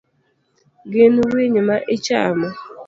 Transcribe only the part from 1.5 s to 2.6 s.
ma ichamo?